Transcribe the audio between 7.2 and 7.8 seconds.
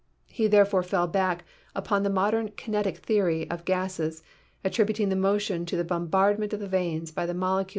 the molecules of gas left in the tube.